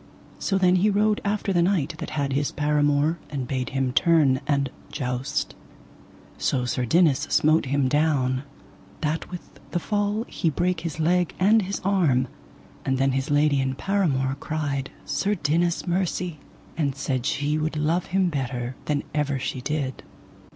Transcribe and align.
So 0.39 0.57
then 0.57 0.77
he 0.77 0.89
rode 0.89 1.21
after 1.23 1.53
the 1.53 1.61
knight 1.61 1.93
that 1.99 2.09
had 2.17 2.33
his 2.33 2.51
paramour, 2.51 3.19
and 3.29 3.47
bade 3.47 3.69
him 3.69 3.93
turn 3.93 4.41
and 4.47 4.71
joust. 4.91 5.53
So 6.39 6.65
Sir 6.65 6.85
Dinas 6.85 7.27
smote 7.29 7.65
him 7.67 7.87
down, 7.87 8.41
that 9.01 9.29
with 9.29 9.59
the 9.69 9.79
fall 9.79 10.25
he 10.27 10.49
brake 10.49 10.79
his 10.79 10.99
leg 10.99 11.35
and 11.39 11.61
his 11.61 11.79
arm. 11.81 12.29
And 12.83 12.97
then 12.97 13.11
his 13.11 13.29
lady 13.29 13.61
and 13.61 13.77
paramour 13.77 14.37
cried 14.39 14.89
Sir 15.05 15.35
Dinas 15.35 15.85
mercy, 15.85 16.39
and 16.75 16.95
said 16.95 17.27
she 17.27 17.59
would 17.59 17.77
love 17.77 18.07
him 18.07 18.29
better 18.29 18.75
than 18.85 19.03
ever 19.13 19.37
she 19.37 19.61
did. 19.61 20.01